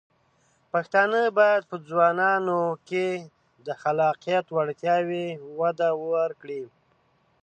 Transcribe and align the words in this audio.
پښتانه 0.71 1.21
بايد 1.37 1.63
په 1.71 1.75
ځوانانو 1.87 2.59
کې 2.87 3.07
د 3.65 3.67
خلاقیت 3.81 4.45
وړتیاوې 4.51 5.27
وده 5.59 5.89
ورکړي. 6.13 6.63